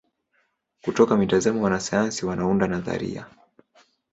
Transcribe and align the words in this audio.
Kutoka 0.81 1.17
mitazamo 1.17 1.63
wanasayansi 1.63 2.25
wanaunda 2.25 2.67
nadharia. 2.67 3.25